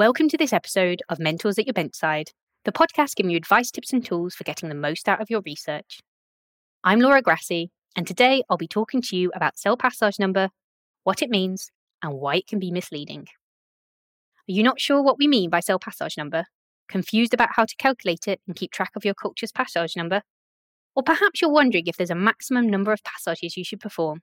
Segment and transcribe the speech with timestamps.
[0.00, 2.30] Welcome to this episode of Mentors at Your Benchside,
[2.64, 5.42] the podcast giving you advice, tips, and tools for getting the most out of your
[5.44, 6.00] research.
[6.82, 10.48] I'm Laura Grassi, and today I'll be talking to you about cell passage number,
[11.04, 11.70] what it means,
[12.02, 13.26] and why it can be misleading.
[13.28, 16.46] Are you not sure what we mean by cell passage number?
[16.88, 20.22] Confused about how to calculate it and keep track of your culture's passage number?
[20.96, 24.22] Or perhaps you're wondering if there's a maximum number of passages you should perform.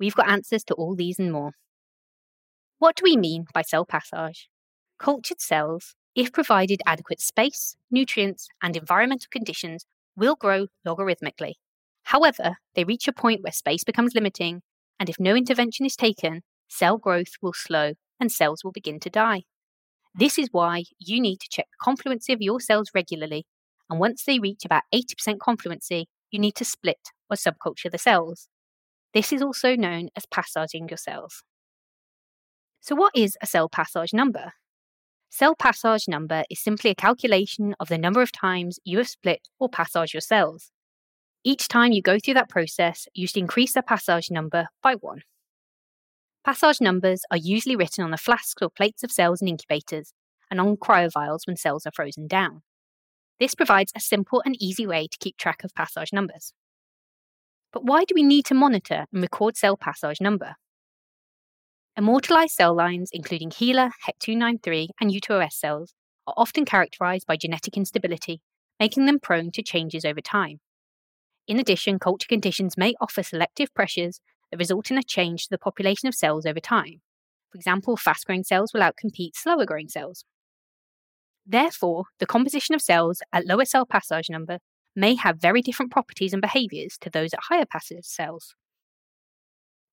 [0.00, 1.52] We've got answers to all these and more.
[2.80, 4.48] What do we mean by cell passage?
[4.98, 9.84] Cultured cells, if provided adequate space, nutrients, and environmental conditions,
[10.16, 11.54] will grow logarithmically.
[12.04, 14.62] However, they reach a point where space becomes limiting,
[14.98, 19.10] and if no intervention is taken, cell growth will slow and cells will begin to
[19.10, 19.42] die.
[20.14, 23.44] This is why you need to check the confluency of your cells regularly,
[23.90, 28.48] and once they reach about 80% confluency, you need to split or subculture the cells.
[29.12, 31.42] This is also known as passaging your cells.
[32.80, 34.52] So, what is a cell passage number?
[35.38, 39.48] Cell passage number is simply a calculation of the number of times you have split
[39.58, 40.70] or passaged your cells.
[41.44, 45.24] Each time you go through that process, you should increase the passage number by one.
[46.42, 50.14] Passage numbers are usually written on the flasks or plates of cells in incubators
[50.50, 52.62] and on cryovials when cells are frozen down.
[53.38, 56.54] This provides a simple and easy way to keep track of passage numbers.
[57.74, 60.54] But why do we need to monitor and record cell passage number?
[61.98, 65.94] Immortalized cell lines, including HeLa, HEK293, and U2OS cells,
[66.26, 68.42] are often characterized by genetic instability,
[68.78, 70.60] making them prone to changes over time.
[71.48, 74.20] In addition, culture conditions may offer selective pressures
[74.50, 77.00] that result in a change to the population of cells over time.
[77.50, 80.26] For example, fast growing cells will outcompete slower growing cells.
[81.46, 84.58] Therefore, the composition of cells at lower cell passage number
[84.94, 88.54] may have very different properties and behaviors to those at higher passage cells.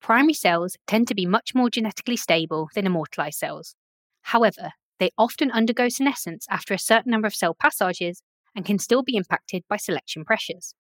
[0.04, 3.76] Primary cells tend to be much more genetically stable than immortalized cells.
[4.24, 8.22] However, they often undergo senescence after a certain number of cell passages
[8.54, 10.76] and can still be impacted by selection pressures.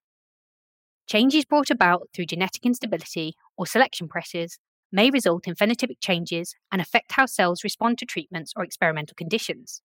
[1.07, 4.57] Changes brought about through genetic instability or selection pressures
[4.91, 9.81] may result in phenotypic changes and affect how cells respond to treatments or experimental conditions.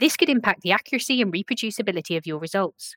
[0.00, 2.94] This could impact the accuracy and reproducibility of your results.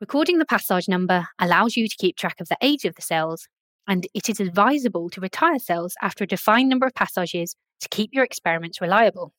[0.00, 3.46] Recording the passage number allows you to keep track of the age of the cells,
[3.86, 8.08] and it is advisable to retire cells after a defined number of passages to keep
[8.10, 9.34] your experiments reliable.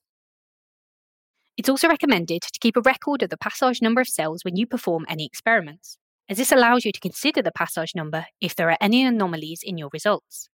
[1.58, 4.68] It's also recommended to keep a record of the passage number of cells when you
[4.68, 5.98] perform any experiments,
[6.30, 9.80] as this allows you to consider the passage number if there are any anomalies in
[9.80, 10.48] your results.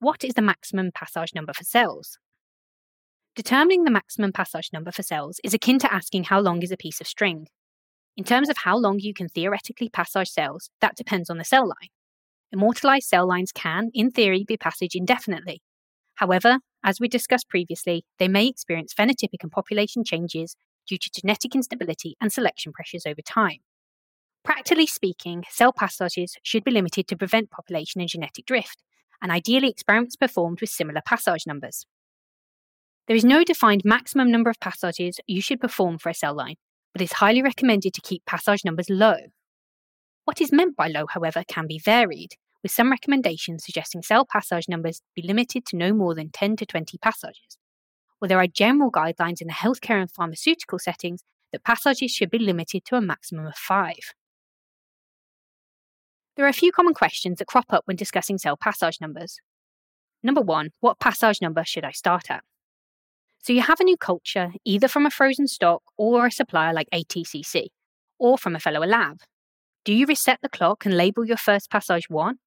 [0.00, 2.18] What is the maximum passage number for cells?
[3.34, 6.76] Determining the maximum passage number for cells is akin to asking how long is a
[6.76, 7.48] piece of string.
[8.16, 11.66] In terms of how long you can theoretically passage cells, that depends on the cell
[11.66, 11.90] line.
[12.50, 15.60] Immortalized cell lines can, in theory, be passaged indefinitely.
[16.14, 20.56] However, as we discussed previously, they may experience phenotypic and population changes
[20.88, 23.58] due to genetic instability and selection pressures over time.
[24.44, 28.82] Practically speaking, cell passages should be limited to prevent population and genetic drift,
[29.20, 31.84] and ideally experiments performed with similar passage numbers.
[33.08, 36.56] There is no defined maximum number of passages you should perform for a cell line,
[36.96, 39.16] but it's highly recommended to keep passage numbers low.
[40.24, 44.66] What is meant by low, however, can be varied, with some recommendations suggesting cell passage
[44.66, 47.58] numbers be limited to no more than 10 to 20 passages.
[48.18, 52.38] While there are general guidelines in the healthcare and pharmaceutical settings that passages should be
[52.38, 54.14] limited to a maximum of five.
[56.34, 59.38] There are a few common questions that crop up when discussing cell passage numbers.
[60.22, 62.42] Number one, what passage number should I start at?
[63.46, 66.88] So you have a new culture either from a frozen stock or a supplier like
[66.92, 67.66] ATCC,
[68.18, 69.18] or from a fellow lab.
[69.84, 72.38] Do you reset the clock and label your first passage 1?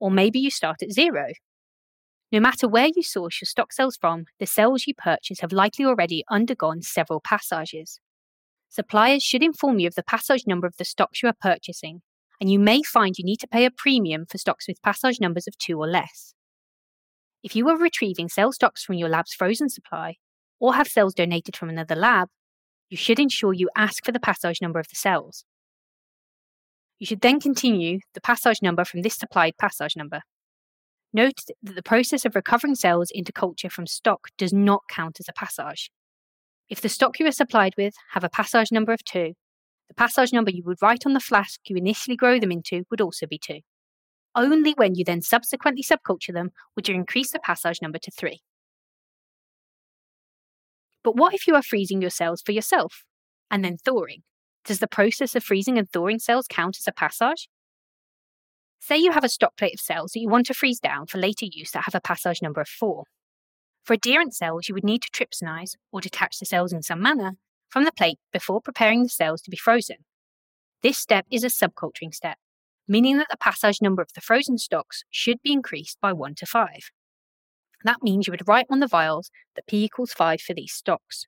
[0.00, 1.26] Or maybe you start at zero.
[2.32, 5.84] No matter where you source your stock cells from, the cells you purchase have likely
[5.84, 8.00] already undergone several passages.
[8.70, 12.00] Suppliers should inform you of the passage number of the stocks you are purchasing,
[12.40, 15.46] and you may find you need to pay a premium for stocks with passage numbers
[15.46, 16.32] of two or less.
[17.42, 20.16] If you are retrieving cell stocks from your lab's frozen supply,
[20.60, 22.28] or have cells donated from another lab,
[22.88, 25.44] you should ensure you ask for the passage number of the cells.
[26.98, 30.22] You should then continue the passage number from this supplied passage number.
[31.12, 35.28] Note that the process of recovering cells into culture from stock does not count as
[35.28, 35.90] a passage.
[36.68, 39.34] If the stock you are supplied with have a passage number of 2,
[39.88, 43.00] the passage number you would write on the flask you initially grow them into would
[43.00, 43.60] also be 2.
[44.34, 48.40] Only when you then subsequently subculture them would you increase the passage number to 3.
[51.06, 53.04] But what if you are freezing your cells for yourself
[53.48, 54.24] and then thawing?
[54.64, 57.48] Does the process of freezing and thawing cells count as a passage?
[58.80, 61.18] Say you have a stock plate of cells that you want to freeze down for
[61.18, 63.04] later use that have a passage number of 4.
[63.84, 67.34] For adherent cells, you would need to trypsinize or detach the cells in some manner
[67.68, 69.98] from the plate before preparing the cells to be frozen.
[70.82, 72.38] This step is a subculturing step,
[72.88, 76.46] meaning that the passage number of the frozen stocks should be increased by 1 to
[76.46, 76.68] 5.
[77.84, 81.26] That means you would write on the vials that P equals 5 for these stocks.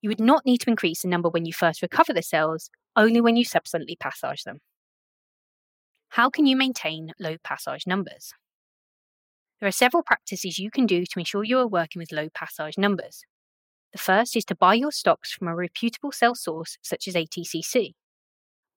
[0.00, 3.20] You would not need to increase the number when you first recover the cells, only
[3.20, 4.58] when you subsequently passage them.
[6.10, 8.32] How can you maintain low passage numbers?
[9.60, 12.76] There are several practices you can do to ensure you are working with low passage
[12.76, 13.24] numbers.
[13.92, 17.92] The first is to buy your stocks from a reputable cell source such as ATCC.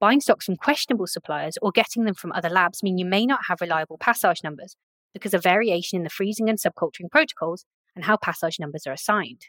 [0.00, 3.40] Buying stocks from questionable suppliers or getting them from other labs mean you may not
[3.48, 4.76] have reliable passage numbers
[5.18, 9.42] because of variation in the freezing and subculturing protocols and how passage numbers are assigned.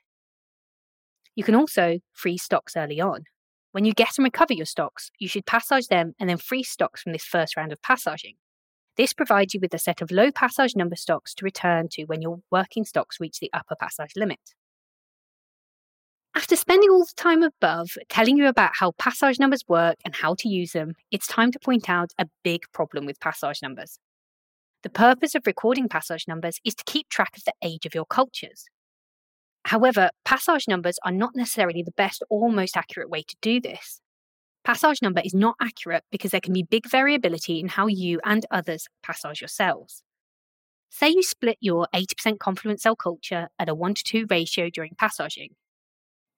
[1.36, 3.24] You can also freeze stocks early on.
[3.72, 7.02] When you get and recover your stocks, you should passage them and then freeze stocks
[7.02, 8.36] from this first round of passaging.
[8.98, 12.22] This provides you with a set of low passage number stocks to return to when
[12.22, 14.40] your working stocks reach the upper passage limit.
[16.36, 20.36] After spending all the time above telling you about how passage numbers work and how
[20.40, 24.00] to use them, it's time to point out a big problem with passage numbers.
[24.82, 28.06] The purpose of recording passage numbers is to keep track of the age of your
[28.06, 28.66] cultures.
[29.66, 34.00] However, passage numbers are not necessarily the best or most accurate way to do this.
[34.64, 38.46] Passage number is not accurate because there can be big variability in how you and
[38.52, 40.02] others passage your cells.
[40.90, 44.96] Say you split your 80% confluent cell culture at a 1 to 2 ratio during
[44.98, 45.56] passaging.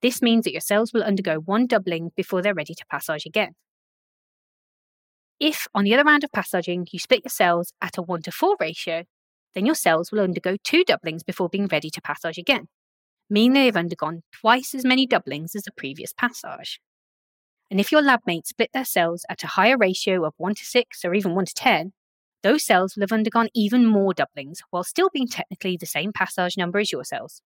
[0.02, 3.54] This means that your cells will undergo one doubling before they're ready to passage again.
[5.42, 8.32] If, on the other round of passaging, you split your cells at a 1 to
[8.32, 9.06] 4 ratio,
[9.56, 12.68] then your cells will undergo two doublings before being ready to passage again,
[13.28, 16.80] meaning they have undergone twice as many doublings as the previous passage.
[17.72, 20.64] And if your lab mates split their cells at a higher ratio of 1 to
[20.64, 21.94] 6 or even 1 to 10,
[22.44, 26.56] those cells will have undergone even more doublings while still being technically the same passage
[26.56, 27.42] number as your cells.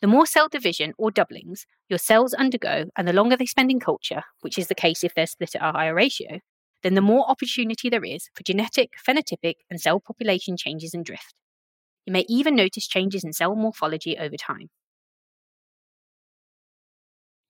[0.00, 3.78] The more cell division or doublings your cells undergo and the longer they spend in
[3.78, 6.40] culture, which is the case if they're split at a higher ratio,
[6.82, 11.34] then the more opportunity there is for genetic, phenotypic, and cell population changes and drift.
[12.06, 14.70] You may even notice changes in cell morphology over time.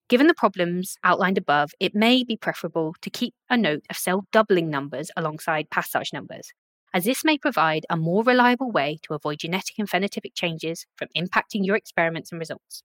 [0.08, 4.26] Given the problems outlined above, it may be preferable to keep a note of cell
[4.30, 6.52] doubling numbers alongside passage numbers,
[6.92, 11.08] as this may provide a more reliable way to avoid genetic and phenotypic changes from
[11.16, 12.82] impacting your experiments and results.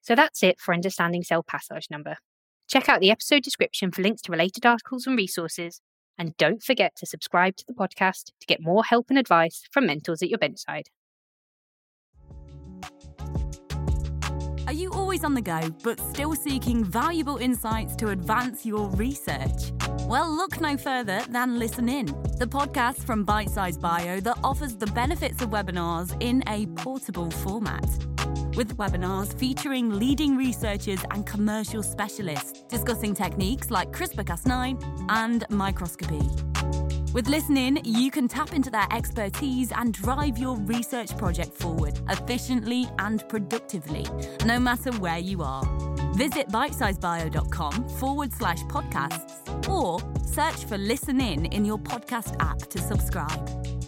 [0.00, 2.16] So that's it for understanding cell passage number.
[2.70, 5.80] Check out the episode description for links to related articles and resources.
[6.16, 9.86] And don't forget to subscribe to the podcast to get more help and advice from
[9.86, 10.84] mentors at your benchside.
[14.68, 19.72] Are you always on the go, but still seeking valuable insights to advance your research?
[20.02, 22.06] Well, look no further than Listen In,
[22.38, 27.32] the podcast from Bite Size Bio that offers the benefits of webinars in a portable
[27.32, 27.84] format
[28.60, 36.20] with webinars featuring leading researchers and commercial specialists discussing techniques like CRISPR Cas9 and microscopy.
[37.14, 41.98] With Listen In, you can tap into their expertise and drive your research project forward
[42.10, 44.04] efficiently and productively,
[44.44, 45.64] no matter where you are.
[46.12, 52.78] Visit bitesizebio.com forward slash podcasts or search for Listen In in your podcast app to
[52.78, 53.79] subscribe.